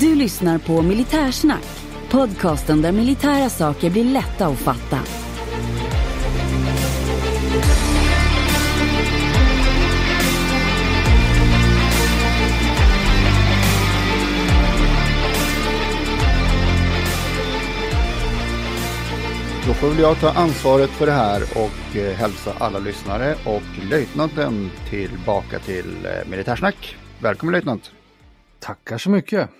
[0.00, 1.66] Du lyssnar på Militärsnack,
[2.10, 4.98] podcasten där militära saker blir lätta att fatta.
[19.66, 23.84] Då får väl jag ta ansvaret för det här och eh, hälsa alla lyssnare och
[23.90, 26.96] löjtnanten tillbaka till eh, Militärsnack.
[27.18, 27.92] Välkommen löjtnant!
[28.60, 29.59] Tackar så mycket!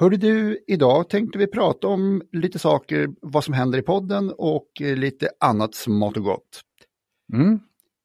[0.00, 4.66] Hörde du, idag tänkte vi prata om lite saker, vad som händer i podden och
[4.80, 6.62] eh, lite annat smått och gott.
[7.32, 7.60] Mm.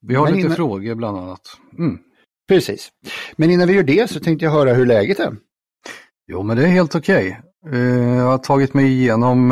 [0.06, 1.40] Vi har Men lite innan- frågor bland annat.
[1.78, 1.98] Mm.
[2.48, 2.88] Precis.
[3.36, 5.36] Men innan vi gör det så tänkte jag höra hur läget är.
[6.26, 7.40] Jo, men det är helt okej.
[7.72, 7.78] Eh,
[8.16, 9.50] jag har tagit mig igenom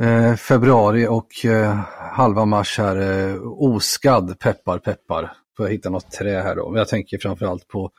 [0.00, 1.28] eh, februari och
[2.12, 5.32] halva mars här oskadd, peppar peppar.
[5.56, 6.70] Får jag hitta något trä här då.
[6.70, 7.90] Men jag tänker framförallt på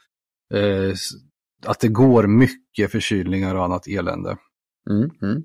[1.65, 4.37] att det går mycket förkylningar och annat elände.
[4.89, 5.43] Mm, mm.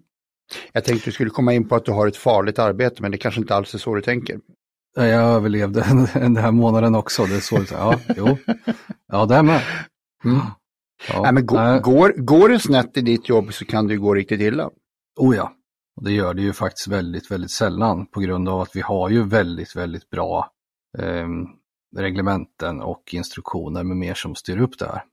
[0.72, 3.18] Jag tänkte du skulle komma in på att du har ett farligt arbete, men det
[3.18, 4.40] kanske inte alls är så du tänker.
[4.96, 5.80] Jag överlevde
[6.14, 7.24] den här månaden också.
[7.24, 8.38] Det är så, ja, jo.
[9.06, 9.62] Ja, det är med.
[10.24, 10.40] Mm.
[11.08, 11.80] Ja, Nej, men gå, nej.
[11.80, 14.70] går, går det snett i ditt jobb så kan det ju gå riktigt illa.
[15.16, 15.52] Oh ja,
[15.96, 19.10] och det gör det ju faktiskt väldigt, väldigt sällan på grund av att vi har
[19.10, 20.50] ju väldigt, väldigt bra
[20.98, 21.28] eh,
[21.96, 25.04] reglementen och instruktioner med mer som styr upp det här.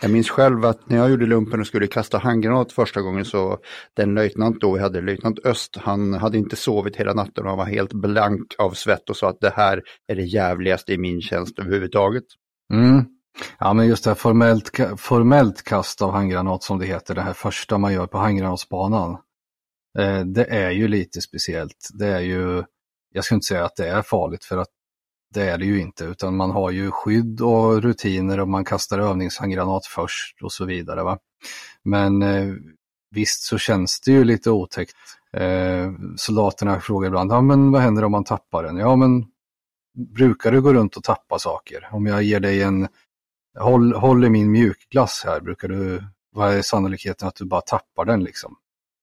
[0.00, 3.58] Jag minns själv att när jag gjorde lumpen och skulle kasta handgranat första gången så
[3.94, 7.58] den löjtnant då vi hade, löjtnant Öst, han hade inte sovit hela natten och han
[7.58, 11.20] var helt blank av svett och sa att det här är det jävligaste i min
[11.20, 12.24] tjänst överhuvudtaget.
[12.72, 13.04] Mm.
[13.58, 17.32] Ja, men just det här formellt, formellt kast av handgranat som det heter, det här
[17.32, 19.10] första man gör på handgranatsbanan.
[19.98, 21.88] Eh, det är ju lite speciellt.
[21.98, 22.64] Det är ju,
[23.12, 24.68] jag skulle inte säga att det är farligt för att
[25.34, 28.98] det är det ju inte, utan man har ju skydd och rutiner och man kastar
[28.98, 31.02] övningshandgranat först och så vidare.
[31.02, 31.18] Va?
[31.82, 32.54] Men eh,
[33.10, 34.96] visst så känns det ju lite otäckt.
[35.32, 38.76] Eh, soldaterna frågar ibland, ja men vad händer om man tappar den?
[38.76, 39.24] Ja men
[40.14, 41.88] brukar du gå runt och tappa saker?
[41.92, 42.88] Om jag ger dig en,
[43.58, 48.04] håll, håll i min mjukglass här, brukar du, vad är sannolikheten att du bara tappar
[48.04, 48.56] den liksom?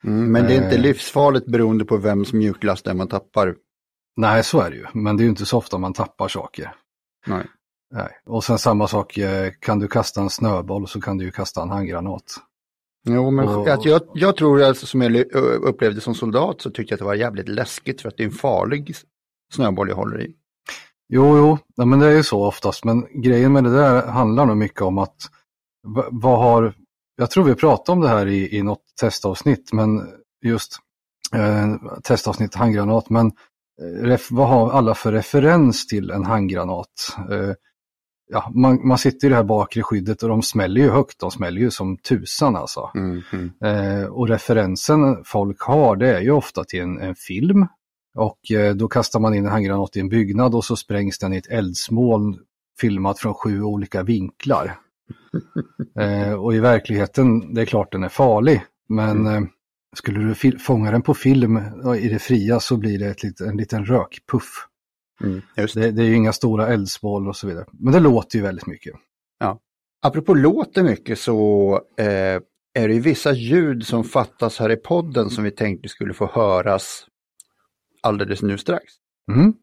[0.03, 0.81] Mm, men det är inte Eh.
[0.81, 3.55] livsfarligt beroende på vems mjukglass det är man tappar.
[4.15, 6.75] Nej, så är det ju, men det är ju inte så ofta man tappar saker.
[7.27, 7.45] Nej.
[7.93, 8.09] Nej.
[8.25, 11.61] Och sen samma sak, eh, kan du kasta en snöboll så kan du ju kasta
[11.61, 12.23] en handgranat.
[13.07, 15.15] Jo, men Och- att jag, jag tror alltså som jag
[15.63, 18.27] upplevde som soldat så tyckte jag att det var jävligt läskigt för att det är
[18.27, 18.95] en farlig
[19.53, 20.35] snöboll jag håller i.
[21.09, 24.45] Jo, jo, ja, men det är ju så oftast, men grejen med det där handlar
[24.45, 25.15] nog mycket om att
[25.87, 26.73] va- vad har,
[27.15, 30.07] jag tror vi pratade om det här i, i något testavsnitt, men
[30.45, 30.77] just
[31.35, 33.31] eh, testavsnitt handgranat, men
[33.83, 37.17] ref, vad har alla för referens till en handgranat?
[37.31, 37.53] Eh,
[38.29, 41.31] ja, man, man sitter i det här bakre skyddet och de smäller ju högt, de
[41.31, 42.91] smäller ju som tusan alltså.
[42.95, 43.51] Mm, mm.
[43.63, 47.67] Eh, och referensen folk har det är ju ofta till en, en film.
[48.15, 51.33] Och eh, då kastar man in en handgranat i en byggnad och så sprängs den
[51.33, 52.39] i ett eldsmoln
[52.79, 54.79] filmat från sju olika vinklar.
[55.99, 59.41] eh, och i verkligheten, det är klart den är farlig, men eh,
[59.93, 61.57] skulle du fånga den på film
[61.99, 64.67] i det fria så blir det ett en liten rökpuff.
[65.23, 65.73] Mm, det.
[65.73, 67.65] Det, det är ju inga stora eldsmål och så vidare.
[67.71, 68.95] Men det låter ju väldigt mycket.
[70.05, 72.41] Apropå låter mycket så eh,
[72.73, 76.29] är det ju vissa ljud som fattas här i podden som vi tänkte skulle få
[76.33, 77.05] höras
[78.01, 78.83] alldeles nu strax.
[79.31, 79.53] Mm.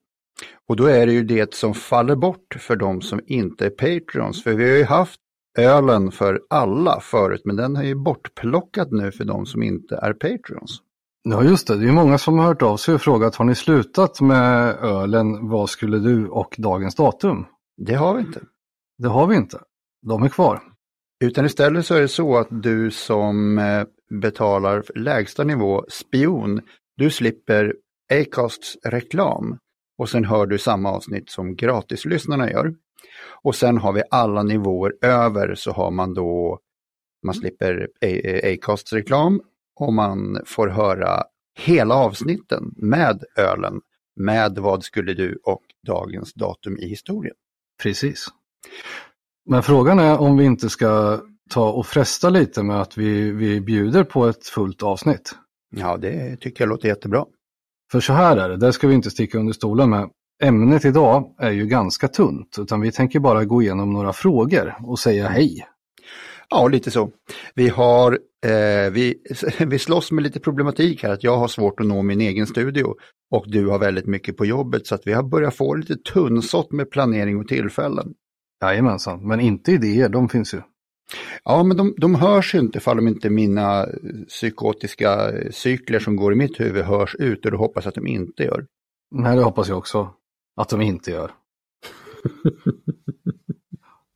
[0.68, 4.42] Och då är det ju det som faller bort för de som inte är Patreons.
[4.42, 5.20] För vi har ju haft
[5.58, 10.12] ölen för alla förut, men den är ju bortplockad nu för de som inte är
[10.12, 10.82] Patreons.
[11.22, 13.54] Ja just det, det är många som har hört av sig och frågat har ni
[13.54, 17.46] slutat med ölen, vad skulle du och dagens datum?
[17.76, 18.40] Det har vi inte.
[18.98, 19.60] Det har vi inte.
[20.06, 20.62] De är kvar.
[21.24, 23.84] Utan istället så är det så att du som eh,
[24.20, 26.60] betalar lägsta nivå spion,
[26.96, 27.74] du slipper
[28.12, 29.58] Acasts reklam
[29.98, 32.74] och sen hör du samma avsnitt som gratislyssnarna gör.
[33.42, 36.58] Och sen har vi alla nivåer över så har man då,
[37.26, 37.88] man slipper
[38.54, 39.40] Acasts reklam
[39.80, 41.24] och man får höra
[41.58, 43.80] hela avsnitten med ölen,
[44.16, 47.34] med vad skulle du och dagens datum i historien.
[47.82, 48.26] Precis.
[49.46, 51.20] Men frågan är om vi inte ska
[51.50, 55.34] ta och fresta lite med att vi, vi bjuder på ett fullt avsnitt.
[55.76, 57.24] Ja, det tycker jag låter jättebra.
[57.92, 60.10] För så här är det, det ska vi inte sticka under stolen med.
[60.42, 64.98] Ämnet idag är ju ganska tunt, utan vi tänker bara gå igenom några frågor och
[64.98, 65.66] säga hej.
[66.48, 67.10] Ja, lite så.
[67.54, 68.12] Vi har,
[68.46, 69.14] eh, vi,
[69.66, 72.94] vi slåss med lite problematik här, att jag har svårt att nå min egen studio
[73.30, 76.72] och du har väldigt mycket på jobbet så att vi har börjat få lite tunnsått
[76.72, 78.14] med planering och tillfällen.
[78.62, 80.60] Jajamensan, men inte idéer, de finns ju.
[81.44, 83.86] Ja, men de, de hörs ju inte ifall de inte mina
[84.28, 88.42] psykotiska cykler som går i mitt huvud hörs ut och det hoppas att de inte
[88.42, 88.66] gör.
[89.10, 90.14] Nej, det hoppas jag också
[90.60, 91.30] att de inte gör.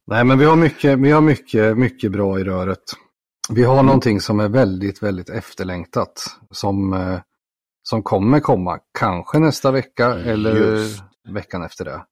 [0.07, 2.83] Nej, men vi har mycket, vi har mycket, mycket bra i röret.
[3.51, 3.87] Vi har mm.
[3.87, 7.21] någonting som är väldigt, väldigt efterlängtat som, eh,
[7.83, 11.03] som kommer komma, kanske nästa vecka eller Just.
[11.29, 12.05] veckan efter det.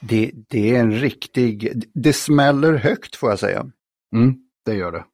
[0.00, 0.32] det.
[0.48, 3.66] Det är en riktig, det smäller högt får jag säga.
[4.14, 5.04] Mm, det gör det.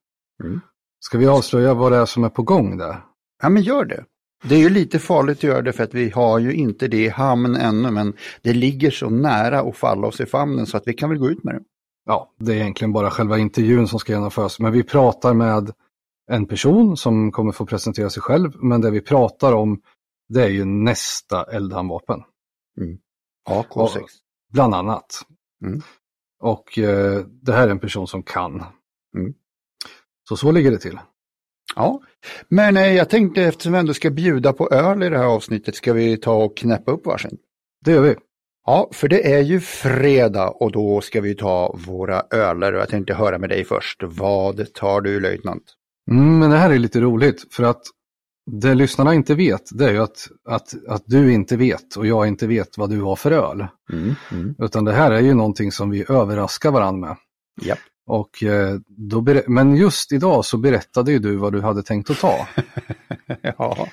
[0.45, 0.61] Mm.
[1.01, 3.05] Ska vi avslöja vad det är som är på gång där?
[3.43, 4.05] Ja, men gör det.
[4.49, 7.05] Det är ju lite farligt att göra det för att vi har ju inte det
[7.05, 10.89] i hamn ännu, men det ligger så nära att falla oss i famnen så att
[10.89, 11.63] vi kan väl gå ut med det.
[12.07, 15.71] Ja, det är egentligen bara själva intervjun som ska genomföras, men vi pratar med
[16.31, 19.81] en person som kommer få presentera sig själv, men det vi pratar om
[20.29, 22.23] det är ju nästa eldhandvapen.
[22.81, 22.99] Mm.
[23.49, 24.01] AK6.
[24.53, 25.23] bland annat.
[25.65, 25.81] Mm.
[26.41, 28.65] Och eh, det här är en person som kan.
[29.17, 29.35] Mm.
[30.29, 30.99] Så så ligger det till.
[31.77, 32.01] Ja,
[32.49, 35.75] men eh, jag tänkte eftersom vi ändå ska bjuda på öl i det här avsnittet
[35.75, 37.39] ska vi ta och knäppa upp varsin.
[37.85, 38.15] Det gör vi.
[38.67, 42.89] Ja, för det är ju fredag och då ska vi ta våra öler och jag
[42.89, 44.03] tänkte höra med dig först.
[44.03, 45.63] Vad tar du löjtnant?
[46.11, 47.83] Mm, men det här är lite roligt för att
[48.51, 52.29] det lyssnarna inte vet det är ju att, att, att du inte vet och jag
[52.29, 53.67] inte vet vad du har för öl.
[53.93, 54.55] Mm, mm.
[54.59, 57.17] Utan det här är ju någonting som vi överraskar varandra med.
[57.69, 57.79] Yep.
[58.07, 62.19] Och, eh, då men just idag så berättade ju du vad du hade tänkt att
[62.19, 62.49] ta.
[63.43, 63.89] ja.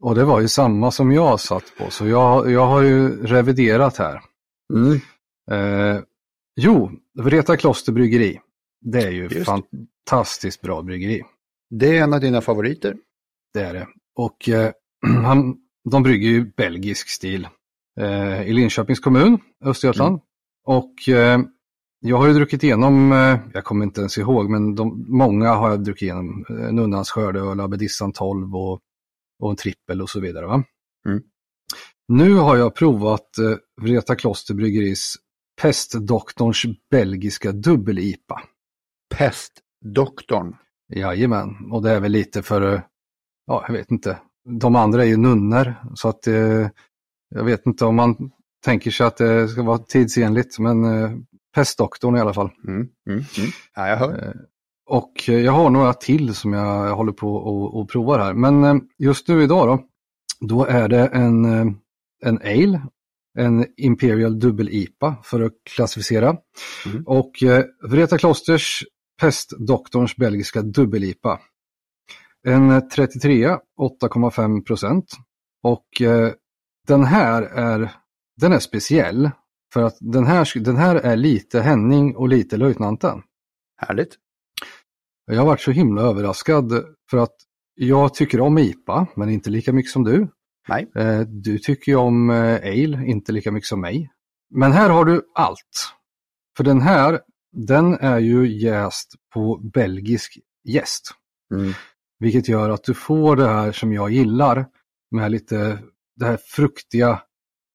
[0.00, 3.96] Och det var ju samma som jag satt på, så jag, jag har ju reviderat
[3.96, 4.22] här.
[4.74, 5.00] Mm.
[5.50, 6.02] Eh,
[6.56, 8.40] jo, Vreta Kloster Bryggeri.
[8.80, 9.46] Det är ju Just.
[9.46, 11.22] fantastiskt bra bryggeri.
[11.70, 12.96] Det är en av dina favoriter.
[13.54, 13.86] Det är det.
[14.16, 14.72] Och eh,
[15.22, 15.56] han,
[15.90, 17.48] de brygger ju belgisk stil
[18.00, 20.12] eh, i Linköpings kommun, Östergötland.
[20.12, 20.20] Mm.
[20.64, 21.40] Och eh,
[22.00, 25.70] jag har ju druckit igenom, eh, jag kommer inte ens ihåg, men de, många har
[25.70, 26.44] jag druckit igenom.
[26.48, 28.80] Nunnans skördeöl, Abedissan 12 och,
[29.42, 30.46] och en trippel och så vidare.
[30.46, 30.64] Va?
[31.08, 31.22] Mm.
[32.08, 35.16] Nu har jag provat eh, Vreta Kloster Bryggeris
[35.60, 38.40] Pestdoktorns belgiska dubbel-IPA.
[39.14, 40.56] Pestdoktorn?
[40.94, 42.80] Jajamän, och det är väl lite för, eh,
[43.46, 44.18] ja jag vet inte,
[44.60, 46.68] de andra är ju nunnor så att eh,
[47.28, 48.30] jag vet inte om man
[48.64, 51.10] tänker sig att det ska vara tidsenligt men eh,
[51.54, 52.50] Pestdoktorn i alla fall.
[52.68, 53.50] Mm, mm, mm.
[53.74, 54.28] Ja, jag hör.
[54.28, 54.34] Eh,
[54.86, 58.34] och jag har några till som jag håller på och, och provar här.
[58.34, 59.84] Men eh, just nu idag då,
[60.46, 61.66] då är det en, eh,
[62.22, 62.82] en ale,
[63.38, 66.36] en Imperial Dubbel IPA för att klassificera.
[66.86, 67.02] Mm.
[67.06, 67.32] Och
[67.82, 68.84] Vreta Klosters
[69.20, 71.40] Pestdoktorns belgiska Dubbel IPA.
[72.46, 73.48] En 33,
[74.02, 75.06] 8,5 procent.
[75.62, 75.86] Och
[76.86, 77.92] den här är,
[78.40, 79.30] den är speciell
[79.72, 83.22] för att den här, den här är lite Henning och lite löjtnanten.
[83.76, 84.16] Härligt.
[85.26, 87.36] Jag har varit så himla överraskad för att
[87.74, 90.28] jag tycker om IPA, men inte lika mycket som du.
[90.68, 90.90] Nej.
[90.96, 94.10] Eh, du tycker om eh, Ale, inte lika mycket som mig.
[94.54, 95.94] Men här har du allt.
[96.56, 97.20] För den här,
[97.52, 101.10] den är ju jäst på belgisk jäst.
[101.54, 101.72] Mm.
[102.18, 104.66] Vilket gör att du får det här som jag gillar
[105.10, 105.78] med lite
[106.16, 107.22] det här fruktiga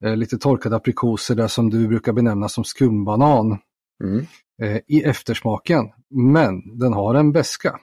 [0.02, 3.58] lite torkade aprikoser där som du brukar benämna som skumbanan
[4.04, 4.26] mm.
[4.62, 5.86] eh, i eftersmaken.
[6.10, 7.80] Men den har en beska.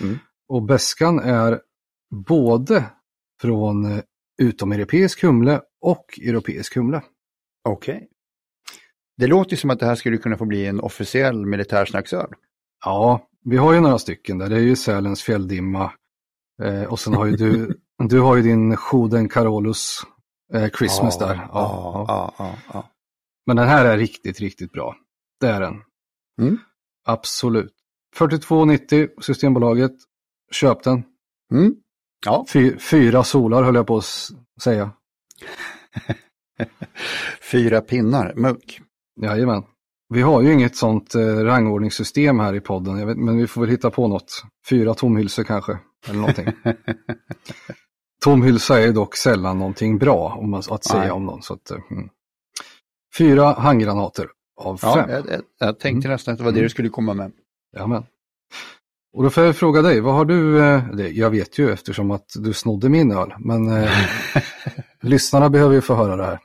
[0.00, 0.18] Mm.
[0.48, 1.60] Och beskan är
[2.26, 2.84] både
[3.40, 4.00] från eh,
[4.42, 7.02] utomeuropeisk humle och europeisk humle.
[7.68, 7.94] Okej.
[7.96, 8.08] Okay.
[9.16, 12.28] Det låter som att det här skulle kunna få bli en officiell militärsnacksöl.
[12.84, 14.48] Ja, vi har ju några stycken där.
[14.48, 15.92] Det är ju Sälens fjälldimma.
[16.62, 20.02] Eh, och sen har ju du, du har ju din Schoden Carolus
[20.54, 21.34] eh, Christmas ja, där.
[21.34, 22.90] Ja, ja, ja, ja,
[23.46, 24.96] Men den här är riktigt, riktigt bra.
[25.40, 25.82] Det är den.
[26.40, 26.58] Mm.
[27.04, 27.74] Absolut.
[28.16, 29.92] 42,90 Systembolaget.
[30.50, 31.04] Köp den.
[31.52, 31.74] Mm.
[32.26, 32.46] Ja.
[32.48, 34.30] Fy, fyra solar höll jag på att
[34.62, 34.90] säga.
[37.52, 38.80] Fyra pinnar, mugg.
[39.22, 39.62] Jajamän.
[40.08, 43.70] Vi har ju inget sånt eh, rangordningssystem här i podden, vet, men vi får väl
[43.70, 44.44] hitta på något.
[44.68, 45.78] Fyra tomhylsor kanske,
[46.08, 46.46] eller någonting.
[48.22, 51.10] Tomhylsa är dock sällan någonting bra om man, att säga Nej.
[51.10, 51.42] om någon.
[51.42, 52.08] Så att, mm.
[53.18, 55.10] Fyra handgranater av ja, fem.
[55.10, 56.14] Jag, jag, jag tänkte mm.
[56.14, 57.32] nästan att det var det du skulle komma med.
[57.76, 58.04] Jajamän.
[59.12, 62.26] Och då får jag fråga dig, vad har du, eh, jag vet ju eftersom att
[62.34, 63.90] du snodde min öl, men eh,
[65.00, 66.38] lyssnarna behöver ju få höra det här.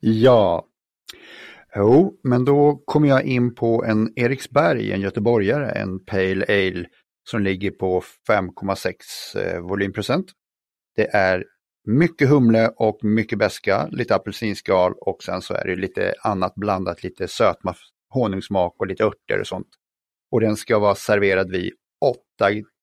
[0.00, 0.66] Ja,
[1.76, 6.86] jo, men då kommer jag in på en Eriksberg, en göteborgare, en Pale Ale
[7.30, 8.92] som ligger på 5,6
[9.36, 10.26] eh, volymprocent.
[10.96, 11.44] Det är
[11.84, 17.02] mycket humle och mycket beska, lite apelsinskal och sen så är det lite annat blandat,
[17.02, 17.74] lite sötma,
[18.08, 19.68] honungssmak och lite örter och sånt.
[20.30, 22.20] Och den ska vara serverad vid 8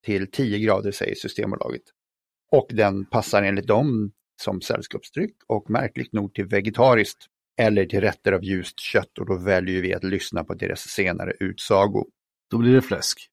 [0.04, 1.82] till 10 grader säger Systembolaget.
[2.52, 4.12] Och den passar enligt dem
[4.42, 7.26] som sällskapsdryck och märkligt nog till vegetariskt
[7.60, 11.32] eller till rätter av ljust kött och då väljer vi att lyssna på deras senare
[11.40, 12.06] utsago.
[12.50, 13.28] Då blir det fläsk.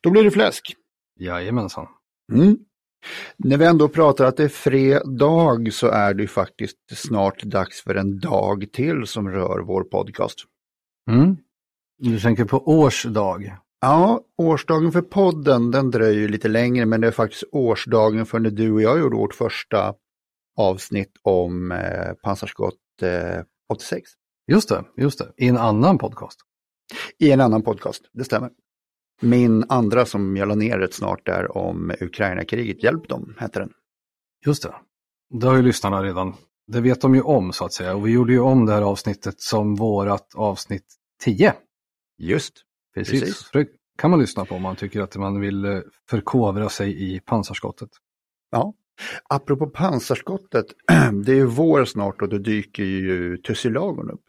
[0.00, 0.74] Då blir det fläsk.
[1.20, 1.86] Jajamensan.
[2.32, 2.56] Mm.
[3.36, 7.94] När vi ändå pratar att det är fredag så är det faktiskt snart dags för
[7.94, 10.38] en dag till som rör vår podcast.
[11.10, 11.36] Mm.
[11.98, 13.56] Du tänker på årsdag?
[13.80, 18.50] Ja, årsdagen för podden den dröjer lite längre men det är faktiskt årsdagen för när
[18.50, 19.94] du och jag gjorde vårt första
[20.56, 24.10] avsnitt om eh, pansarskott eh, 86.
[24.52, 26.40] Just det, just det, i en annan podcast.
[27.18, 28.50] I en annan podcast, det stämmer.
[29.20, 33.72] Min andra som jag la ner rätt snart där om Ukraina-kriget, Hjälp dem, hette den.
[34.46, 34.74] Just det.
[35.30, 36.34] Det har ju lyssnarna redan,
[36.66, 37.94] det vet de ju om så att säga.
[37.94, 40.86] Och vi gjorde ju om det här avsnittet som vårat avsnitt
[41.24, 41.54] 10.
[42.18, 42.54] Just.
[42.94, 43.20] Precis.
[43.20, 43.50] Precis.
[43.52, 43.66] Det
[43.98, 45.80] kan man lyssna på om man tycker att man vill eh,
[46.10, 47.90] förkovra sig i pansarskottet.
[48.50, 48.74] Ja.
[49.28, 50.66] Apropå pansarskottet,
[51.24, 54.24] det är ju vår snart och då dyker ju tussilagon upp.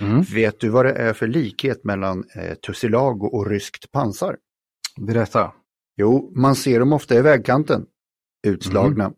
[0.00, 0.22] Mm.
[0.22, 4.36] Vet du vad det är för likhet mellan eh, tussilago och ryskt pansar?
[5.00, 5.52] Berätta.
[5.96, 7.86] Jo, man ser dem ofta i vägkanten.
[8.46, 9.04] Utslagna.
[9.04, 9.16] Mm.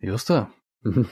[0.00, 0.46] Just det.
[0.86, 1.04] Mm.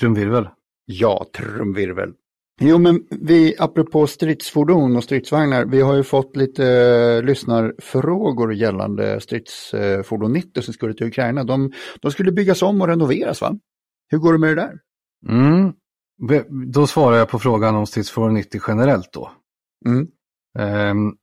[0.00, 0.48] Trumvirvel.
[0.84, 2.12] Ja, trumvirvel.
[2.60, 9.20] Jo, men vi, apropå stridsfordon och stridsvagnar, vi har ju fått lite eh, lyssnarfrågor gällande
[9.20, 11.44] stridsfordon 90 som skulle till Ukraina.
[11.44, 13.58] De, de skulle byggas om och renoveras, va?
[14.08, 14.78] Hur går det med det där?
[15.28, 15.72] Mm.
[16.66, 19.32] Då svarar jag på frågan om stridsfordon 90 generellt då.
[19.86, 20.08] Mm.
[20.58, 21.16] Um,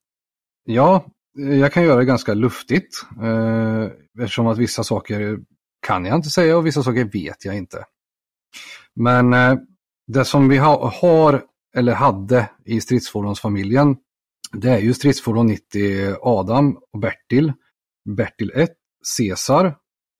[0.66, 3.88] ja, jag kan göra det ganska luftigt uh,
[4.20, 5.40] eftersom att vissa saker
[5.88, 7.86] kan jag inte säga och vissa saker vet jag inte.
[8.96, 9.58] Men uh,
[10.08, 11.44] det som vi ha, har
[11.76, 13.98] eller hade i stridsfordonsfamiljen
[14.54, 17.54] det är ju stridsfordon 90 Adam och Bertil.
[18.10, 18.72] Bertil 1,
[19.18, 19.66] Caesar.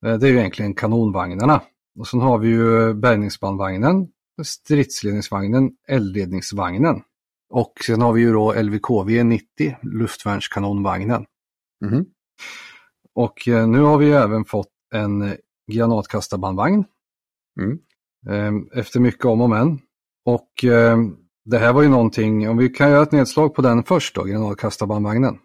[0.06, 1.62] Eh, det är ju egentligen kanonvagnarna.
[1.98, 4.08] Och sen har vi ju bärgningsbandvagnen,
[4.42, 7.02] stridsledningsvagnen, eldledningsvagnen.
[7.50, 11.26] Och sen har vi ju då LVKV 90, luftvärnskanonvagnen.
[11.84, 12.04] Mm.
[13.14, 15.36] Och eh, nu har vi ju även fått en
[15.72, 16.84] granatkastarbandvagn.
[17.60, 17.78] Mm.
[18.28, 19.80] Ehm, efter mycket om och men.
[20.24, 23.82] Och ehm, det här var ju någonting, om vi kan göra ett nedslag på den
[23.82, 25.38] först då, granatkastarbandvagnen.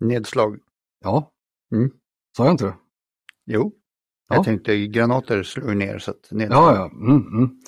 [0.00, 0.58] Nedslag?
[1.04, 1.30] Ja.
[1.74, 1.90] Mm.
[2.36, 2.74] Sa jag inte det?
[3.46, 3.72] Jo.
[4.28, 4.36] Ja.
[4.36, 6.74] Jag tänkte granater slår ner så att nedslag.
[6.74, 7.06] Ja, ja.
[7.06, 7.60] Mm, mm.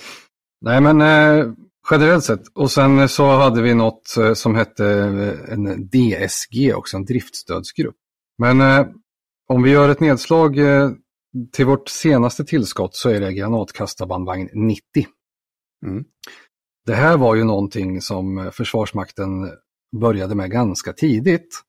[0.65, 1.53] Nej men eh,
[1.91, 2.49] generellt sett.
[2.55, 7.97] Och sen så hade vi något eh, som hette eh, en DSG också, en driftstödsgrupp.
[8.39, 8.87] Men eh,
[9.49, 10.91] om vi gör ett nedslag eh,
[11.53, 14.83] till vårt senaste tillskott så är det granatkastarbandvagn 90.
[15.87, 16.05] Mm.
[16.87, 19.51] Det här var ju någonting som Försvarsmakten
[20.01, 21.61] började med ganska tidigt.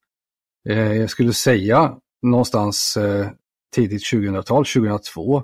[0.70, 3.28] Eh, jag skulle säga någonstans eh,
[3.76, 5.44] tidigt 2000-tal, 2002.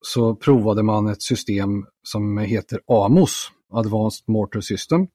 [0.00, 5.06] Så provade man ett system som heter AMOS, Advanced Mortar System,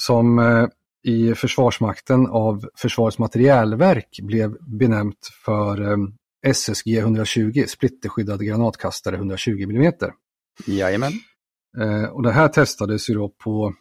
[0.00, 0.66] som eh,
[1.04, 5.96] i Försvarsmakten av Försvarets materielverk blev benämnt för eh,
[6.46, 9.92] SSG 120, splitterskyddad granatkastare 120 mm.
[10.66, 11.12] Jajamän.
[12.12, 13.74] Och det här testades ju då på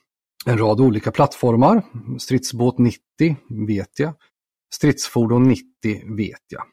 [0.45, 1.83] en rad olika plattformar.
[2.19, 3.01] Stridsbåt 90
[3.67, 4.13] vet jag.
[4.73, 6.63] Stridsfordon 90 vet jag.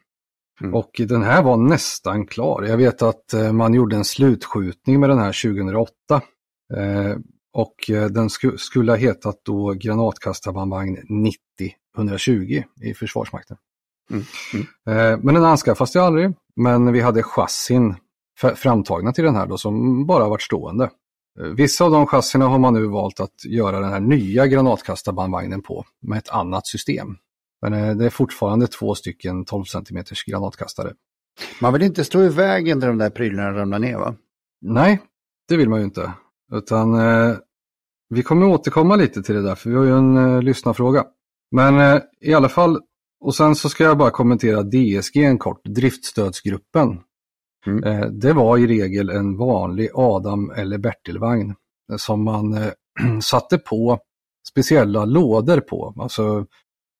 [0.60, 0.74] Mm.
[0.74, 2.62] Och den här var nästan klar.
[2.62, 5.92] Jag vet att eh, man gjorde en slutskjutning med den här 2008.
[6.74, 7.16] Eh,
[7.52, 10.96] och eh, den sku skulle ha hetat då granatkastarbandvagn
[11.96, 13.56] 90-120 i Försvarsmakten.
[14.10, 14.24] Mm.
[14.54, 15.20] Mm.
[15.20, 16.34] Men den anskaffades ju aldrig.
[16.56, 17.94] Men vi hade chassin
[18.54, 20.90] framtagna till den här då som bara varit stående.
[21.56, 25.84] Vissa av de chassina har man nu valt att göra den här nya granatkastarbandvagnen på
[26.02, 27.16] med ett annat system.
[27.62, 30.92] Men eh, det är fortfarande två stycken 12 cm granatkastare.
[31.60, 34.14] Man vill inte stå i vägen när de där prylarna ramlar ner va?
[34.60, 35.02] Nej,
[35.48, 36.12] det vill man ju inte.
[36.52, 37.36] Utan eh,
[38.08, 41.04] vi kommer återkomma lite till det där, för vi har ju en eh, lyssnarfråga.
[41.50, 42.80] Men eh, i alla fall,
[43.20, 47.00] och sen så ska jag bara kommentera DSG en kort, driftstödsgruppen.
[47.66, 47.84] Mm.
[47.84, 51.54] Eh, det var i regel en vanlig Adam eller Bertilvagn
[51.92, 52.72] eh, som man eh,
[53.22, 53.98] satte på
[54.48, 55.94] speciella lådor på.
[55.98, 56.46] Alltså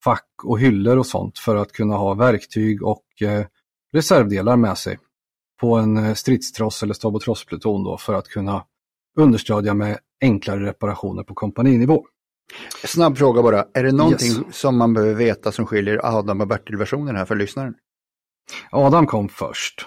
[0.05, 3.47] fack och hyllor och sånt för att kunna ha verktyg och eh,
[3.93, 4.99] reservdelar med sig
[5.61, 8.65] på en eh, stridstross eller stab och trosspluton då för att kunna
[9.17, 12.07] understödja med enklare reparationer på kompaninivå.
[12.85, 14.57] Snabb fråga bara, är det någonting yes.
[14.57, 17.75] som man behöver veta som skiljer Adam och Bertil-versionen här för lyssnaren?
[18.71, 19.87] Adam kom först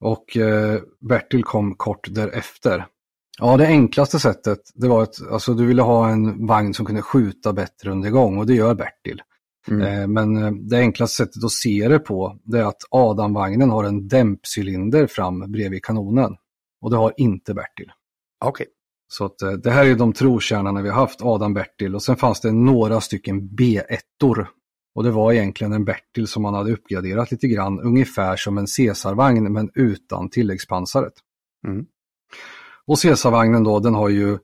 [0.00, 2.86] och eh, Bertil kom kort därefter.
[3.38, 7.02] Ja, det enklaste sättet, det var att alltså, du ville ha en vagn som kunde
[7.02, 9.22] skjuta bättre under gång och det gör Bertil.
[9.68, 9.80] Mm.
[9.86, 13.84] Eh, men eh, det enklaste sättet att se det på det är att Adam-vagnen har
[13.84, 16.36] en dämpcylinder fram bredvid kanonen.
[16.80, 17.92] Och det har inte Bertil.
[18.44, 18.64] Okej.
[18.64, 18.66] Okay.
[19.08, 21.94] Så att, eh, det här är de trotjänarna vi har haft, Adam Bertil.
[21.94, 24.48] Och sen fanns det några stycken B1-or.
[24.94, 28.66] Och det var egentligen en Bertil som man hade uppgraderat lite grann, ungefär som en
[28.76, 31.12] Caesarvagn men utan tilläggspansaret.
[31.66, 31.86] Mm.
[32.86, 34.38] Och Caesarvagnen då, den har ju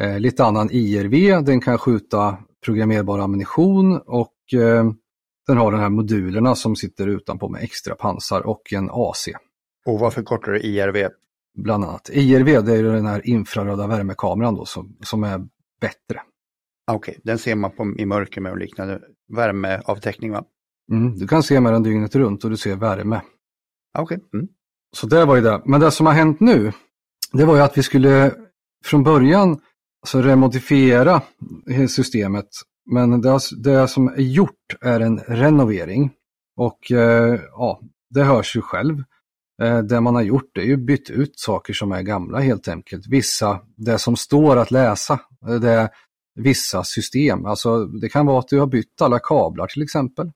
[0.00, 4.84] eh, lite annan IRV, den kan skjuta programmerbar ammunition och eh,
[5.46, 9.28] den har de här modulerna som sitter utanpå med extra pansar och en AC.
[9.86, 11.08] Och vad förkortar det IRV?
[11.58, 12.10] Bland annat.
[12.12, 15.38] IRV det är den här infraröda värmekameran då som, som är
[15.80, 16.22] bättre.
[16.92, 19.00] Okej, okay, den ser man på, i mörker med och liknande
[19.36, 20.44] värmeavtäckning va?
[20.92, 23.20] Mm, du kan se med den dygnet runt och du ser värme.
[23.98, 24.16] Okej.
[24.16, 24.40] Okay.
[24.40, 24.48] Mm.
[24.96, 25.62] Så det var ju det.
[25.64, 26.72] Men det som har hänt nu,
[27.32, 28.34] det var ju att vi skulle
[28.84, 29.60] från början
[30.02, 31.22] alltså remodifiera
[31.88, 32.48] systemet
[32.90, 36.10] men det, det som är gjort är en renovering.
[36.56, 39.02] Och eh, ja, det hörs ju själv.
[39.62, 43.06] Eh, det man har gjort är ju bytt ut saker som är gamla helt enkelt.
[43.06, 45.88] Vissa, det som står att läsa, eh, det är
[46.34, 47.46] vissa system.
[47.46, 50.32] Alltså det kan vara att du har bytt alla kablar till exempel.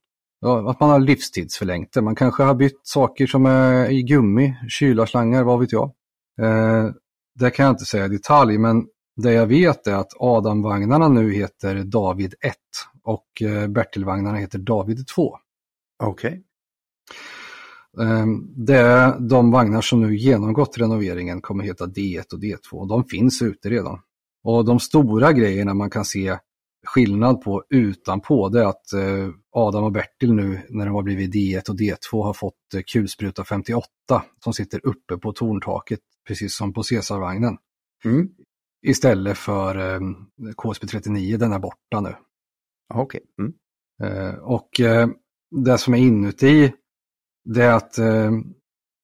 [0.67, 2.03] Att man har livstidsförlängt det.
[2.03, 5.93] Man kanske har bytt saker som är i gummi, kylarslangar, vad vet jag.
[6.41, 6.91] Eh,
[7.41, 11.33] det kan jag inte säga i detalj, men det jag vet är att Adam-vagnarna nu
[11.33, 12.57] heter David 1
[13.03, 15.39] och eh, Bertil-vagnarna heter David 2.
[16.03, 16.29] Okej.
[16.29, 16.43] Okay.
[18.01, 22.89] Ehm, det är de vagnar som nu genomgått renoveringen kommer heta D1 och D2.
[22.89, 24.01] De finns ute redan.
[24.45, 26.39] Och de stora grejerna man kan se
[26.87, 31.35] skillnad på utanpå det är att eh, Adam och Bertil nu när de har blivit
[31.35, 33.89] D1 och D2 har fått eh, kulspruta 58
[34.45, 37.57] som sitter uppe på torntaket precis som på Caesarvagnen.
[38.05, 38.29] Mm
[38.85, 40.01] istället för eh,
[40.57, 42.15] KSB39, den är borta nu.
[42.95, 43.21] Okej.
[43.21, 43.21] Okay.
[43.39, 43.55] Mm.
[44.03, 45.09] Eh, och eh,
[45.65, 46.73] det som är inuti,
[47.45, 48.31] det är att eh,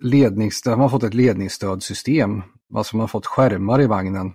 [0.02, 2.42] ledningsstöd, man har fått ett ledningsstödsystem.
[2.74, 4.32] Alltså man har fått skärmar i vagnen.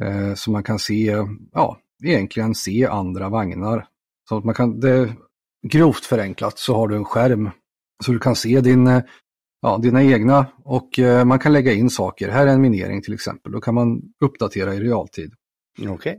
[0.00, 1.16] Eh, så man kan se,
[1.52, 3.86] ja, egentligen se andra vagnar.
[4.28, 5.16] Så att man kan, det,
[5.68, 7.50] grovt förenklat så har du en skärm.
[8.04, 9.02] Så du kan se din
[9.60, 12.28] ja, dina egna och eh, man kan lägga in saker.
[12.28, 13.52] Här är en minering till exempel.
[13.52, 15.34] Då kan man uppdatera i realtid.
[15.78, 15.92] Okej.
[15.92, 16.16] Okay.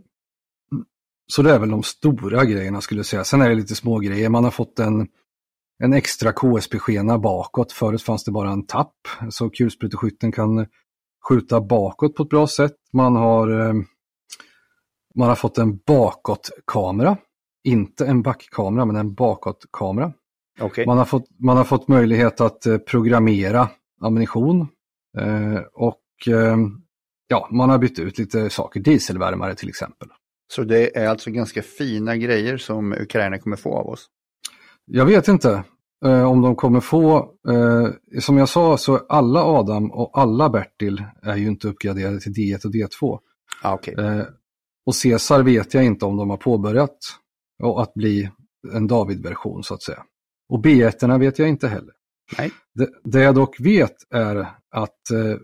[1.31, 3.23] Så det är väl de stora grejerna skulle jag säga.
[3.23, 4.29] Sen är det lite små grejer.
[4.29, 5.07] Man har fått en,
[5.83, 7.71] en extra KSP-skena bakåt.
[7.71, 8.95] Förut fanns det bara en tapp.
[9.29, 10.65] Så kulspruteskytten kan
[11.29, 12.75] skjuta bakåt på ett bra sätt.
[12.93, 13.73] Man har, eh,
[15.15, 17.17] man har fått en bakåtkamera.
[17.63, 20.13] Inte en backkamera men en bakåtkamera.
[20.61, 20.85] Okay.
[20.85, 23.69] Man, har fått, man har fått möjlighet att eh, programmera
[24.01, 24.67] ammunition
[25.17, 26.57] eh, och eh,
[27.27, 30.07] ja, man har bytt ut lite saker, dieselvärmare till exempel.
[30.53, 34.07] Så det är alltså ganska fina grejer som Ukraina kommer få av oss?
[34.85, 35.63] Jag vet inte
[36.01, 37.31] om de kommer få,
[38.19, 42.65] som jag sa så alla Adam och alla Bertil är ju inte uppgraderade till D1
[42.65, 43.19] och D2.
[43.61, 43.95] Ah, okay.
[44.85, 46.97] och Caesar vet jag inte om de har påbörjat
[47.63, 48.29] och att bli
[48.73, 50.03] en David-version så att säga.
[50.49, 51.93] Och B1 vet jag inte heller.
[52.37, 52.51] Nej.
[52.73, 54.35] Det, det jag dock vet är
[54.71, 55.37] att eh,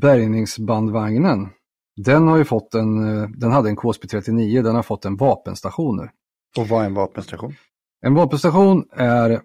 [0.00, 1.48] bärgningsbandvagnen,
[1.96, 5.96] den har ju fått en, eh, den hade en KSP-39, den har fått en vapenstation
[5.96, 6.08] nu.
[6.58, 7.54] Och vad är en vapenstation?
[8.06, 9.40] En vapenstation är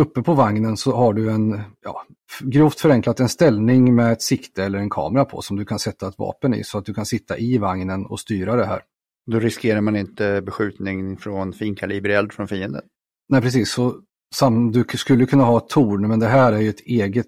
[0.00, 2.04] uppe på vagnen så har du en, ja,
[2.40, 6.08] grovt förenklat en ställning med ett sikte eller en kamera på som du kan sätta
[6.08, 8.82] ett vapen i så att du kan sitta i vagnen och styra det här.
[9.30, 12.82] Då riskerar man inte beskjutning från finkalibrig eld från fienden?
[13.28, 13.70] Nej, precis.
[13.70, 14.00] Så
[14.34, 17.26] sam, du skulle kunna ha ett torn, men det här är ju ett eget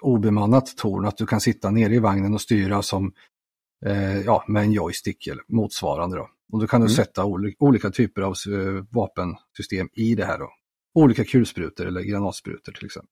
[0.00, 3.12] obemannat torn, att du kan sitta nere i vagnen och styra som
[3.86, 6.16] eh, ja, med en joystick eller motsvarande.
[6.16, 6.28] Då.
[6.52, 6.96] Och då kan du mm.
[6.96, 10.38] sätta oli olika typer av uh, vapensystem i det här.
[10.38, 10.48] Då.
[10.94, 13.10] Olika kulsprutor eller granatsprutor till exempel.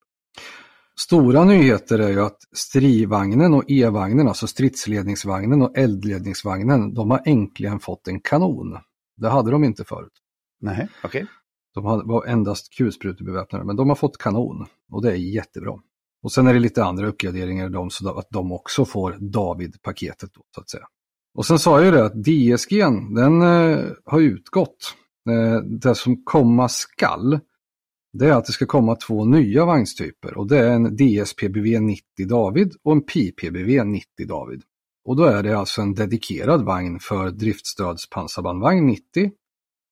[1.01, 7.81] Stora nyheter är ju att strivagnen och E-vagnen, alltså stridsledningsvagnen och eldledningsvagnen, de har äntligen
[7.81, 8.79] fått en kanon.
[9.17, 10.13] Det hade de inte förut.
[10.61, 10.89] Nej.
[11.05, 11.27] Okay.
[11.75, 15.79] De var endast kulsprutebeväpnade, men de har fått kanon och det är jättebra.
[16.23, 20.61] Och sen är det lite andra uppgraderingar de, så att de också får David-paketet så
[20.61, 20.87] att säga.
[21.35, 22.79] Och sen sa jag ju det att DSG,
[23.15, 24.95] den eh, har utgått.
[25.31, 27.41] Eh, det som komma skall,
[28.13, 32.03] det är att det ska komma två nya vagnstyper och det är en DSPBV 90
[32.29, 34.63] David och en PPBV 90 David.
[35.05, 39.31] Och då är det alltså en dedikerad vagn för driftstödspansarbandvagn 90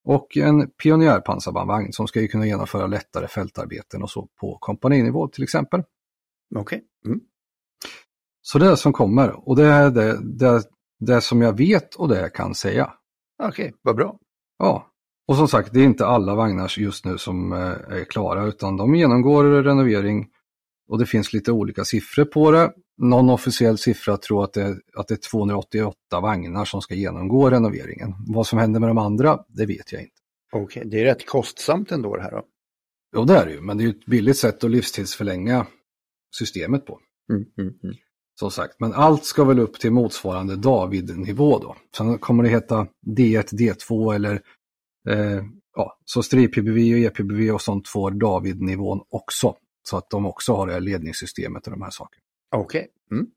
[0.04, 5.42] och en pionjärpansarbandvagn som ska ju kunna genomföra lättare fältarbeten och så på kompaninivå till
[5.42, 5.82] exempel.
[6.56, 6.60] Okej.
[6.60, 7.12] Okay.
[7.12, 7.20] Mm.
[8.42, 10.62] Så det är det som kommer och det är det, det,
[10.98, 12.92] det som jag vet och det jag kan säga.
[13.42, 14.18] Okej, okay, vad bra.
[14.58, 14.86] Ja,
[15.28, 17.58] och som sagt det är inte alla vagnar just nu som eh,
[17.98, 20.28] är klara utan de genomgår renovering
[20.90, 22.72] och det finns lite olika siffror på det.
[22.98, 28.14] Någon officiell siffra tror att det, att det är 288 vagnar som ska genomgå renoveringen.
[28.28, 30.14] Vad som händer med de andra, det vet jag inte.
[30.52, 32.42] Okej, okay, det är rätt kostsamt ändå det här då?
[33.16, 35.66] Jo, det är det ju, men det är ett billigt sätt att livstidsförlänga
[36.38, 37.00] systemet på.
[37.32, 37.96] Mm, mm, mm.
[38.40, 41.76] Som sagt, men allt ska väl upp till motsvarande David-nivå då.
[41.96, 44.42] Sen kommer det heta D1, D2 eller
[45.08, 45.44] eh,
[45.76, 49.56] ja, så strid-PBV och EPBV och sånt får David-nivån också.
[49.82, 52.22] Så att de också har det här ledningssystemet och de här sakerna.
[52.56, 52.80] Okej.
[52.80, 53.18] Okay.
[53.18, 53.30] Mm.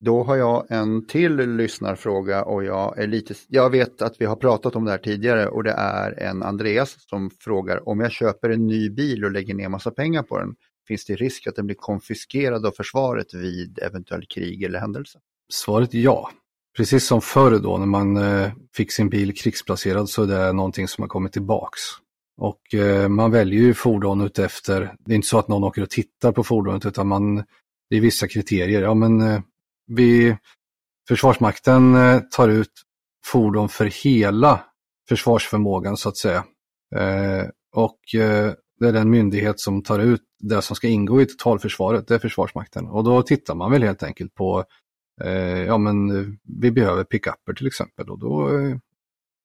[0.00, 4.36] Då har jag en till lyssnarfråga och jag är lite, jag vet att vi har
[4.36, 8.50] pratat om det här tidigare och det är en Andreas som frågar om jag köper
[8.50, 10.54] en ny bil och lägger ner massa pengar på den,
[10.88, 15.18] finns det risk att den blir konfiskerad av försvaret vid eventuell krig eller händelse?
[15.52, 16.30] Svaret är ja.
[16.76, 20.88] Precis som förr då när man eh, fick sin bil krigsplacerad så är det någonting
[20.88, 21.80] som har kommit tillbaks.
[22.36, 25.90] Och eh, man väljer ju fordon utefter, det är inte så att någon åker och
[25.90, 27.36] tittar på fordonet utan man,
[27.90, 28.82] det är vissa kriterier.
[28.82, 29.40] Ja men eh,
[29.86, 30.36] vi,
[31.08, 32.72] Försvarsmakten eh, tar ut
[33.26, 34.64] fordon för hela
[35.08, 36.44] försvarsförmågan så att säga.
[36.96, 41.26] Eh, och eh, det är den myndighet som tar ut det som ska ingå i
[41.26, 42.86] totalförsvaret, det är Försvarsmakten.
[42.86, 44.64] Och då tittar man väl helt enkelt på,
[45.24, 46.26] eh, ja men eh,
[46.60, 48.76] vi behöver pickuper till exempel och då, eh,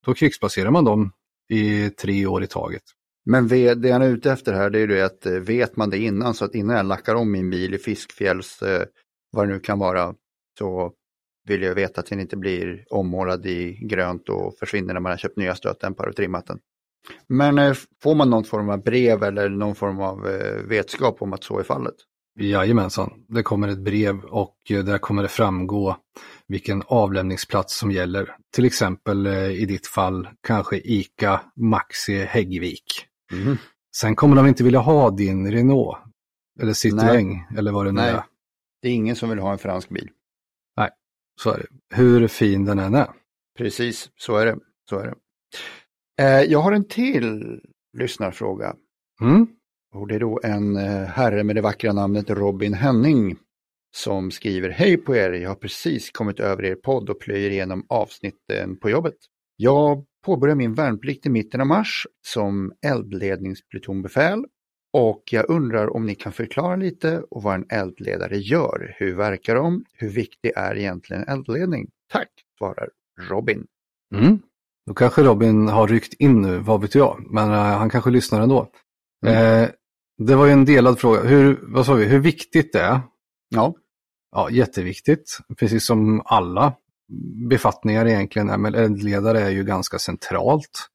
[0.06, 1.12] då krigsbaserar man dem
[1.48, 2.82] i tre år i taget.
[3.24, 6.34] Men det han är ute efter här det är ju att vet man det innan
[6.34, 8.62] så att innan jag lackar om min bil i Fiskfjälls,
[9.32, 10.14] vad det nu kan vara,
[10.58, 10.92] så
[11.48, 15.16] vill jag veta att den inte blir ommålad i grönt och försvinner när man har
[15.16, 16.58] köpt nya stötdämpare och trimmat den.
[17.28, 21.32] Men eh, får man någon form av brev eller någon form av eh, vetskap om
[21.32, 21.94] att så är fallet?
[22.40, 25.96] Jajamensan, det kommer ett brev och eh, där kommer det framgå
[26.52, 28.36] vilken avlämningsplats som gäller.
[28.54, 33.06] Till exempel i ditt fall kanske ICA Maxi Häggvik.
[33.32, 33.56] Mm.
[33.96, 35.98] Sen kommer de inte vilja ha din Renault
[36.60, 38.10] eller Citroën eller vad det nu Nej.
[38.10, 38.22] är.
[38.82, 40.10] Det är ingen som vill ha en fransk bil.
[40.76, 40.90] Nej,
[41.40, 41.96] så är det.
[41.96, 43.10] Hur fin den än är.
[43.58, 44.58] Precis, så är det.
[44.90, 45.14] Så är det.
[46.22, 47.60] Eh, jag har en till
[47.98, 48.76] lyssnarfråga.
[49.20, 49.46] Mm.
[49.94, 53.36] Och det är då en eh, herre med det vackra namnet Robin Henning
[53.96, 57.86] som skriver Hej på er, jag har precis kommit över er podd och plöjer igenom
[57.88, 59.16] avsnitten på jobbet.
[59.56, 64.44] Jag påbörjar min värnplikt i mitten av mars som eldledningsplutonbefäl
[64.92, 68.94] och jag undrar om ni kan förklara lite och vad en eldledare gör.
[68.98, 69.84] Hur verkar de?
[69.92, 71.90] Hur viktig är egentligen eldledning?
[72.12, 72.28] Tack,
[72.58, 72.88] svarar
[73.20, 73.66] Robin.
[74.14, 74.38] Mm.
[74.86, 78.40] Då kanske Robin har ryckt in nu, vad vet jag, men uh, han kanske lyssnar
[78.40, 78.70] ändå.
[79.26, 79.62] Mm.
[79.62, 79.70] Eh,
[80.18, 83.00] det var ju en delad fråga, hur, vad sa vi, hur viktigt det är?
[83.48, 83.74] Ja.
[84.32, 86.74] Ja, jätteviktigt, precis som alla
[87.48, 90.88] befattningar egentligen är, men eldledare är ju ganska centralt.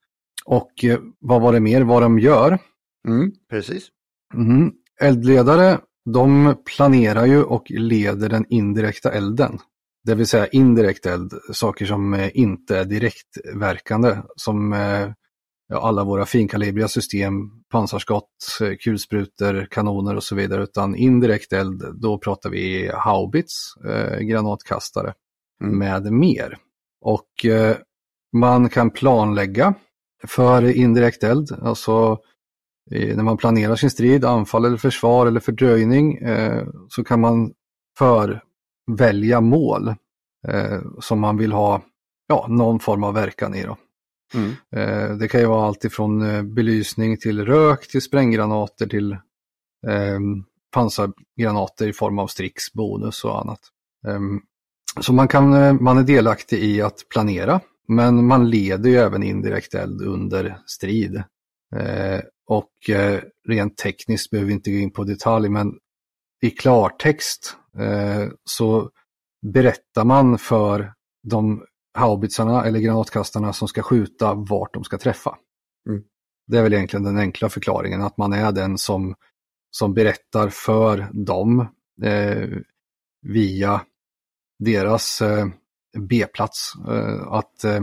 [0.46, 2.60] Och eh, vad var det mer, vad de gör?
[3.08, 3.88] Mm, precis.
[4.34, 4.72] Mm.
[5.02, 5.80] Eldledare,
[6.14, 9.60] de planerar ju och leder den indirekta elden.
[10.04, 14.18] Det vill säga indirekt eld, saker som eh, inte är direktverkande.
[14.36, 15.10] Som eh,
[15.68, 17.34] ja, alla våra finkalibriga system,
[17.72, 18.30] pansarskott,
[18.62, 20.64] eh, kulsprutor, kanoner och så vidare.
[20.64, 25.14] Utan indirekt eld, då pratar vi haubits, eh, granatkastare
[25.64, 25.78] Mm.
[25.78, 26.58] med mer.
[27.02, 27.78] Och eh,
[28.38, 29.74] man kan planlägga
[30.28, 32.20] för indirekt eld, alltså
[32.92, 37.54] eh, när man planerar sin strid, anfall eller försvar eller fördröjning, eh, så kan man
[37.98, 39.88] förvälja mål
[40.48, 41.82] eh, som man vill ha
[42.28, 43.64] ja, någon form av verkan i.
[43.64, 43.78] Då.
[44.34, 44.52] Mm.
[44.76, 49.12] Eh, det kan ju vara allt ifrån eh, belysning till rök till spränggranater till
[49.88, 50.20] eh,
[50.72, 53.60] pansargranater i form av strix, bonus och annat.
[54.08, 54.20] Eh,
[55.02, 59.24] så man, kan, eh, man är delaktig i att planera, men man leder ju även
[59.24, 61.24] indirekt eld under strid.
[61.76, 65.74] Eh, och eh, rent tekniskt behöver vi inte gå in på detalj, men
[66.42, 68.90] i klartext eh, så
[69.42, 75.38] berättar man för de haubitsarna eller granatkastarna som ska skjuta vart de ska träffa.
[75.90, 76.04] Mm.
[76.48, 79.16] Det är väl egentligen den enkla förklaringen, att man är den som,
[79.72, 81.60] som berättar för dem
[82.04, 82.50] eh,
[83.22, 83.82] via
[84.60, 85.48] deras eh,
[85.98, 87.82] B-plats eh, att eh,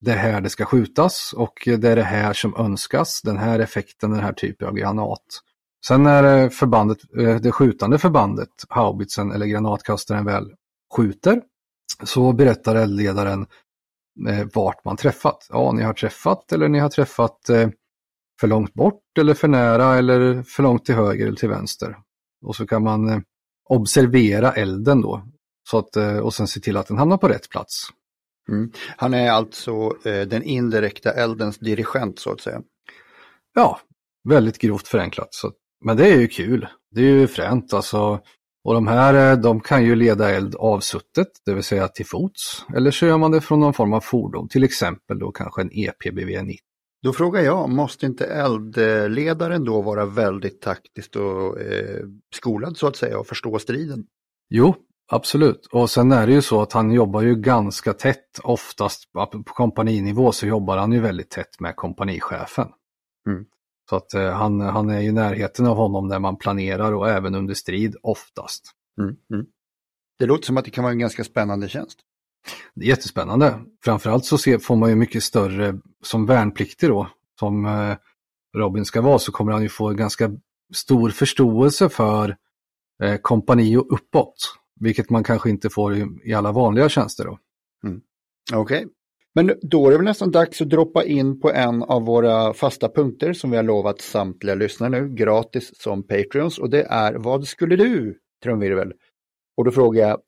[0.00, 3.58] det är här det ska skjutas och det är det här som önskas, den här
[3.58, 5.40] effekten, den här typen av granat.
[5.86, 10.54] Sen när förbandet, eh, det skjutande förbandet, haubitsen eller granatkastaren väl
[10.96, 11.42] skjuter,
[12.04, 13.46] så berättar eldledaren
[14.28, 15.46] eh, vart man träffat.
[15.50, 17.68] Ja, ni har träffat eller ni har träffat eh,
[18.40, 21.96] för långt bort eller för nära eller för långt till höger eller till vänster.
[22.46, 23.18] Och så kan man eh,
[23.68, 25.22] observera elden då.
[25.70, 27.88] Så att, eh, och sen se till att den hamnar på rätt plats.
[28.48, 28.72] Mm.
[28.96, 32.62] Han är alltså eh, den indirekta eldens dirigent så att säga.
[33.54, 33.80] Ja,
[34.28, 35.28] väldigt grovt förenklat.
[35.30, 35.52] Så,
[35.84, 36.68] men det är ju kul.
[36.90, 38.20] Det är ju fränt alltså.
[38.64, 42.66] Och de här eh, de kan ju leda eld avsuttet, det vill säga till fots.
[42.76, 45.70] Eller så gör man det från någon form av fordon, till exempel då kanske en
[45.72, 46.58] EPBV 90.
[47.02, 52.00] Då frågar jag, måste inte eldledaren då vara väldigt taktiskt och eh,
[52.34, 54.06] skolad så att säga och förstå striden?
[54.50, 54.74] Jo,
[55.12, 55.66] absolut.
[55.72, 59.54] Och sen är det ju så att han jobbar ju ganska tätt, oftast på på
[59.54, 62.68] kompaninivå så jobbar han ju väldigt tätt med kompanichefen.
[63.28, 63.44] Mm.
[63.88, 67.34] Så att eh, han, han är i närheten av honom när man planerar och även
[67.34, 68.64] under strid oftast.
[68.98, 69.16] Mm.
[69.32, 69.46] Mm.
[70.18, 71.98] Det låter som att det kan vara en ganska spännande tjänst.
[72.74, 73.60] Det är jättespännande.
[73.84, 77.96] Framförallt så ser, får man ju mycket större, som värnpliktig då, som eh,
[78.56, 80.30] Robin ska vara, så kommer han ju få en ganska
[80.74, 82.36] stor förståelse för
[83.02, 84.36] eh, kompani och uppåt.
[84.80, 87.38] Vilket man kanske inte får i, i alla vanliga tjänster då.
[88.54, 88.86] Okej.
[89.34, 92.88] Men då är det väl nästan dags att droppa in på en av våra fasta
[92.88, 96.58] punkter som vi har lovat samtliga lyssnare nu, gratis som Patreons.
[96.58, 98.92] Och det är Vad skulle du, trumvirvel?
[99.56, 100.20] Och då frågar jag,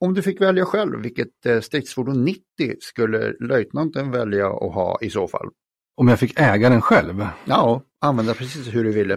[0.00, 2.40] om du fick välja själv, vilket eh, stridsfordon 90
[2.80, 5.48] skulle löjtnanten välja att ha i så fall?
[5.96, 9.14] Om jag fick äga den själv, Ja, använda precis hur du ville.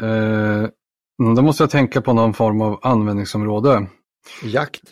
[0.00, 0.68] eh,
[1.36, 3.86] då måste jag tänka på någon form av användningsområde.
[4.44, 4.82] Jakt.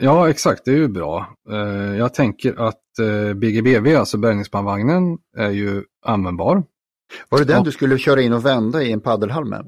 [0.00, 1.26] Ja, exakt, det är ju bra.
[1.50, 6.62] Eh, jag tänker att eh, BGBV, alltså bärgningsbandvagnen, är ju användbar.
[7.28, 7.62] Var det den Ja.
[7.62, 9.66] du skulle köra in och vända i en paddelhall med?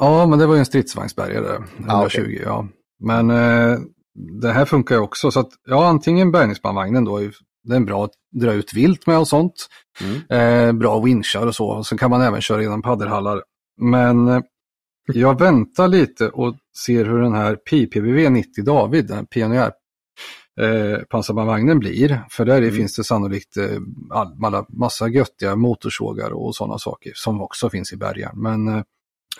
[0.00, 2.42] Ja, men det var ju en stridsvagnsbärgare, 120, Ah, okej.
[2.44, 2.68] ja.
[3.04, 3.78] Men eh,
[4.42, 7.18] det här funkar ju också, så att ja, antingen bärgningsbandvagnen då,
[7.64, 9.66] det är en bra att dra ut vilt med och sånt.
[10.00, 10.68] Mm.
[10.68, 13.42] Eh, bra winchar och så, så kan man även köra genom paddelhallar.
[13.80, 14.40] Men eh,
[15.06, 19.72] jag väntar lite och ser hur den här PPBV 90 David, den pionjär
[20.60, 22.20] eh, pansarbandvagnen blir.
[22.30, 22.74] För där Mm.
[22.74, 23.64] finns det sannolikt eh,
[24.10, 28.40] all, alla, massa göttiga motorsågar och sådana saker som också finns i bärgaren.
[28.42, 28.82] Men eh,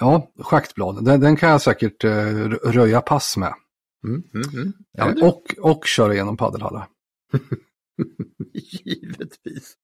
[0.01, 3.55] ja, schaktblad, den, den kan jag säkert eh, rö- röja pass med.
[4.07, 4.73] Mm, mm, mm.
[4.93, 6.87] Ja, Eh, du, och, och köra genom paddelhallar.
[8.53, 9.75] givetvis.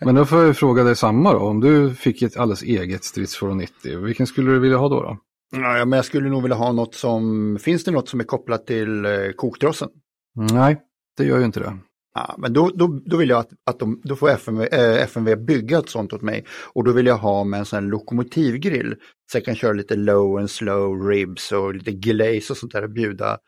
[0.00, 3.58] Men då får jag fråga dig samma då, om du fick ett alldeles eget stridsfordon
[3.58, 5.02] 90, vilken skulle du vilja ha då?
[5.02, 5.18] då?
[5.52, 8.66] Ja, men jag skulle nog vilja ha något som, finns det något som är kopplat
[8.66, 9.88] till eh, koktrossen?
[10.34, 10.80] Nej,
[11.16, 11.78] det gör ju inte det.
[12.14, 15.36] Ja, men då, då, då vill jag att, att de, då får FMV, eh, FMV
[15.36, 16.44] bygga ett sånt åt mig.
[16.72, 18.94] Och då vill jag ha med en sån här lokomotivgrill.
[19.32, 22.82] Så jag kan köra lite low and slow ribs och lite glaze och sånt där
[22.82, 23.38] och bjuda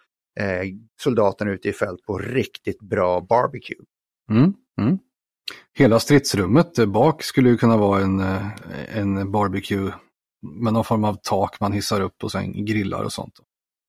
[0.41, 0.63] eh,
[1.03, 3.85] soldaterna ute i fält på riktigt bra barbecue.
[4.31, 4.99] Mm, mm.
[5.79, 8.47] Hela stridsrummet bak skulle ju kunna vara en, eh,
[8.99, 9.93] en barbecue
[10.43, 13.35] med någon form av tak man hissar upp och sen grillar och sånt.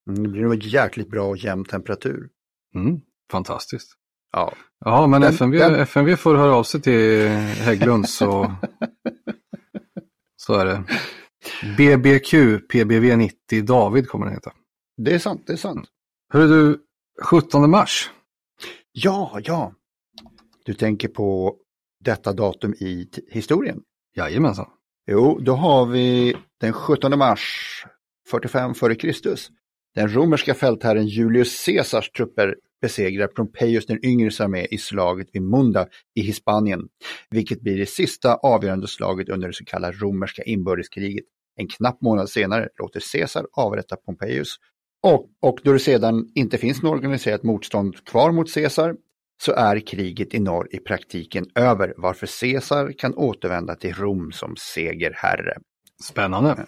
[0.09, 2.29] Mm, det blir nog jäkligt bra och jämn temperatur.
[2.75, 3.01] Mm.
[3.31, 3.91] Fantastiskt.
[4.31, 4.53] Ja.
[4.85, 8.55] Ja, men Den- FMV, den- FMV får höra av sig till Hägglunds så,
[10.35, 10.83] så är det.
[11.77, 14.51] BBQ PBV 90 David kommer den heta.
[14.97, 15.87] Det är sant, det är sant.
[16.35, 16.79] Hörru du,
[17.23, 18.09] 17 mars.
[18.91, 19.73] Ja, ja.
[20.65, 21.55] Du tänker på
[22.05, 23.81] detta datum i historien?
[24.15, 24.65] Jajamensan.
[25.11, 27.85] Jo, då har vi den 17 mars
[28.29, 29.13] 45 f.Kr.
[29.95, 35.87] Den romerska fältherren Julius Caesars trupper besegrar Pompejus den yngres armé i slaget vid Munda
[36.15, 36.87] i Hispanien,
[37.29, 41.25] vilket blir det sista avgörande slaget under det så kallade romerska inbördeskriget.
[41.55, 44.55] En knapp månad senare låter Caesar avrätta Pompejus
[45.05, 48.95] och, och då det sedan inte finns något organiserat motstånd kvar mot Caesar
[49.41, 54.55] så är kriget i norr i praktiken över varför Caesar kan återvända till Rom som
[54.57, 55.57] segerherre.
[56.03, 56.65] Spännande.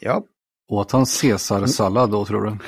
[0.00, 0.24] Ja,
[0.68, 2.50] Åt han Caesar-sallad då tror du?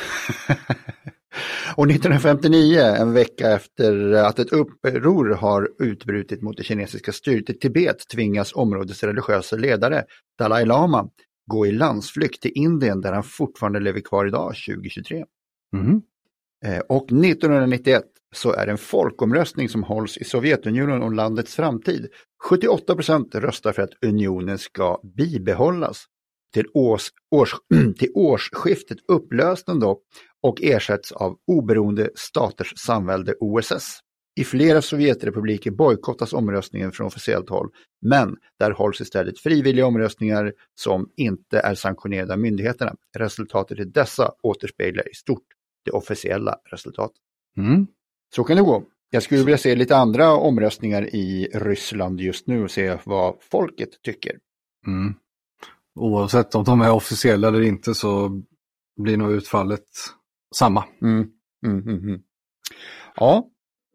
[1.76, 7.58] Och 1959, en vecka efter att ett uppror har utbrutit mot det kinesiska styret i
[7.58, 10.04] Tibet, tvingas områdets religiösa ledare,
[10.38, 11.08] Dalai Lama,
[11.50, 15.24] gå i landsflykt till Indien där han fortfarande lever kvar idag, 2023.
[15.76, 16.02] Mhm.
[16.64, 18.04] Eh, Och 1991
[18.34, 22.08] så är det en folkomröstning som hålls i Sovjetunionen om landets framtid.
[22.44, 26.04] 78 procent röstar för att unionen ska bibehållas.
[26.54, 27.54] Till, års, års,
[27.98, 30.02] till årsskiftet upplös den dock
[30.42, 34.00] och ersätts av oberoende staters samvälde OSS.
[34.36, 37.70] I flera Sovjetrepubliker bojkottas omröstningen från officiellt håll,
[38.02, 42.94] men där hålls istället frivilliga omröstningar som inte är sanktionerade av myndigheterna.
[43.16, 45.46] Resultatet i dessa återspeglar i stort
[45.84, 47.16] det officiella resultatet.
[47.56, 47.86] Mm.
[48.34, 48.84] Så kan det gå.
[49.10, 54.02] Jag skulle vilja se lite andra omröstningar i Ryssland just nu och se vad folket
[54.02, 54.38] tycker.
[54.86, 55.14] Mm.
[55.94, 58.42] Oavsett om de är officiella eller inte så
[58.96, 59.86] blir nog utfallet
[60.54, 60.84] samma.
[61.02, 61.30] Mm.
[61.66, 62.20] Mm, mm, mm.
[63.16, 63.48] Ja,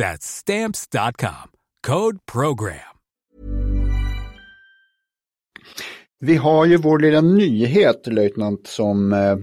[0.00, 1.48] That's stamps.com.
[1.86, 2.78] Code program.
[6.20, 9.36] vi har ju vår lilla nyhet, löjtnant, som eh,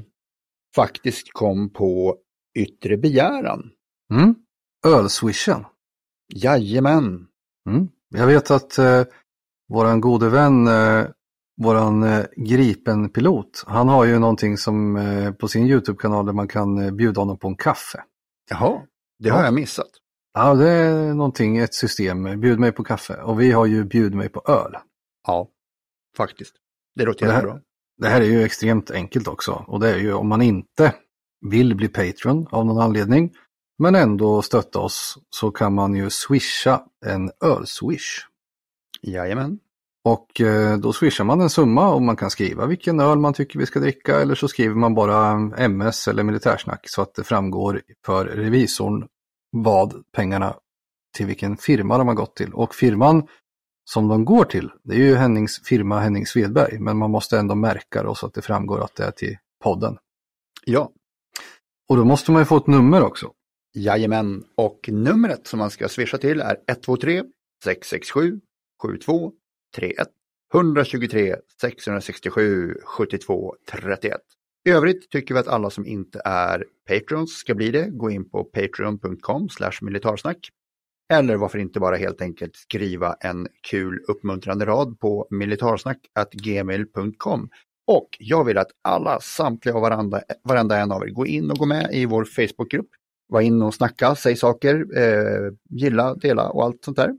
[0.75, 2.15] faktiskt kom på
[2.59, 3.71] yttre begäran.
[4.13, 4.35] Mm.
[4.87, 5.65] Ölswishen.
[6.33, 7.27] Jajamän.
[7.69, 7.87] Mm.
[8.09, 9.03] Jag vet att eh,
[9.69, 11.05] våran gode vän, eh,
[11.61, 16.77] våran eh, Gripen-pilot, han har ju någonting som eh, på sin YouTube-kanal där man kan
[16.77, 18.03] eh, bjuda honom på en kaffe.
[18.49, 18.81] Jaha,
[19.19, 19.45] det har Ja.
[19.45, 19.89] jag missat.
[20.33, 23.13] Ja, det är någonting, ett system, bjud mig på kaffe.
[23.21, 24.73] Och vi har ju bjud mig på öl.
[25.27, 25.47] Ja,
[26.17, 26.55] faktiskt.
[26.95, 27.61] Det låter Det här- jättebra.
[27.97, 29.63] Det här är ju extremt enkelt också.
[29.67, 30.93] Och det är ju om man inte
[31.49, 33.33] vill bli Patreon av någon anledning,
[33.79, 38.25] men ändå stötta oss, så kan man ju swisha en ölswish.
[39.01, 39.59] Jajamän.
[40.03, 43.59] Och eh, då swishar man en summa och man kan skriva vilken öl man tycker
[43.59, 47.81] vi ska dricka eller så skriver man bara MS eller militärsnack så att det framgår
[48.05, 49.07] för revisorn
[49.51, 50.55] vad pengarna
[51.17, 52.53] till vilken firma de har gått till.
[52.53, 53.27] Och firman
[53.85, 57.55] som de går till, det är ju Hennings firma Henning Svedberg, men man måste ändå
[57.55, 59.97] märka då så att det framgår att det är till podden.
[60.65, 60.91] Ja,
[61.89, 63.31] Och då måste man ju få ett nummer också.
[63.73, 64.43] jajamän.
[64.55, 67.23] Och numret som man ska swisha till är 123
[67.63, 68.39] 667
[68.81, 70.07] 7231
[70.53, 74.21] 123 667 72 31.
[74.65, 77.89] I övrigt tycker vi att alla som inte är Patrons ska bli det.
[77.89, 79.47] Gå in på patreon.com
[79.81, 80.49] militarsnack.
[81.13, 87.49] Eller varför inte bara helt enkelt skriva en kul uppmuntrande rad på militarsnack.gmail.com.
[87.87, 91.57] Och jag vill att alla, samtliga och varandra, varenda en av er, gå in och
[91.57, 92.89] gå med i vår Facebookgrupp.
[93.27, 97.17] Var in och snacka, säg saker, eh, gilla, dela och allt sånt där.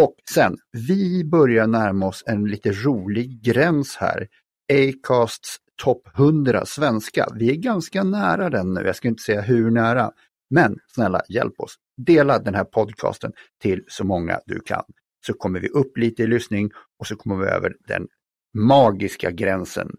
[0.00, 4.28] Och sen, vi börjar närma oss en lite rolig gräns här.
[4.72, 7.28] Acasts topp 100 svenska.
[7.34, 10.12] Vi är ganska nära den nu, jag ska inte säga hur nära.
[10.50, 11.74] Men snälla, hjälp oss.
[11.96, 14.84] dela den här podcasten till så många du kan.
[15.26, 18.08] Så kommer vi upp lite i lyssning och så kommer vi över den
[18.54, 19.90] magiska gränsen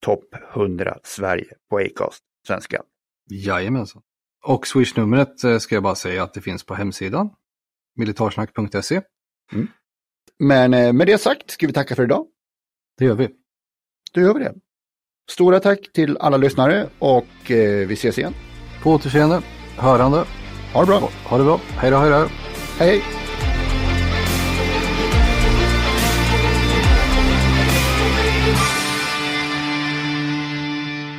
[0.00, 2.82] topp 100 Sverige på Acast svenska.
[3.30, 4.02] Jajamensan.
[4.44, 7.30] Och swishnumret eh, ska jag bara säga att det finns på hemsidan.
[7.96, 9.02] Militarsnack.se.
[9.52, 9.68] Mm.
[10.38, 12.26] Men eh, med det sagt ska vi tacka för idag.
[12.98, 13.28] Det gör vi.
[14.12, 14.54] Då gör vi det.
[15.30, 18.34] Stora tack till alla lyssnare och eh, vi ses igen.
[18.82, 19.42] På återseende,
[19.76, 20.24] hörande.
[20.74, 21.10] Ha det bra.
[21.24, 21.60] Ha det bra.
[21.76, 22.26] Hej då, hej då.
[22.78, 23.02] Hej.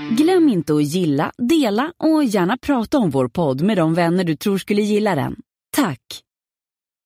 [0.10, 4.36] Glöm inte att gilla, dela och gärna prata om vår podd med de vänner du
[4.36, 5.36] tror skulle gilla den.
[5.76, 6.00] Tack!